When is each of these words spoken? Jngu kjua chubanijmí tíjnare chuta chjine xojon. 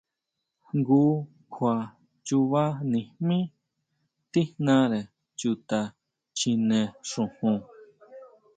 Jngu 0.71 1.01
kjua 1.53 1.73
chubanijmí 2.25 3.37
tíjnare 4.31 4.99
chuta 5.39 5.79
chjine 6.37 6.79
xojon. 7.09 7.57